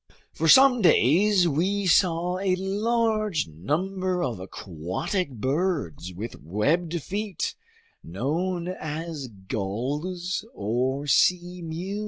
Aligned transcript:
For 0.33 0.47
some 0.47 0.81
days 0.81 1.47
we 1.47 1.85
saw 1.85 2.39
a 2.39 2.55
large 2.55 3.47
number 3.47 4.23
of 4.23 4.39
aquatic 4.39 5.29
birds 5.29 6.11
with 6.11 6.41
webbed 6.41 6.99
feet, 7.03 7.53
known 8.03 8.67
as 8.67 9.27
gulls 9.27 10.43
or 10.55 11.05
sea 11.05 11.61
mews. 11.61 11.99